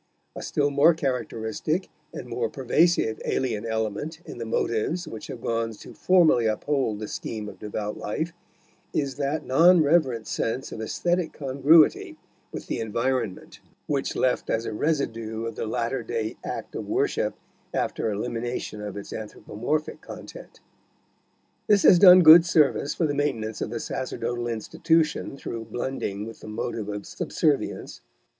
[0.35, 5.73] A still more characteristic and more pervasive alien element in the motives which have gone
[5.73, 8.33] to formally uphold the scheme of devout life
[8.93, 12.17] is that non reverent sense of aesthetic congruity
[12.51, 16.87] with the environment, which is left as a residue of the latter day act of
[16.89, 17.35] worship
[17.71, 20.61] after elimination of its anthropomorphic content.
[21.67, 26.39] This has done good service for the maintenance of the sacerdotal institution through blending with
[26.39, 28.01] the motive of subservience.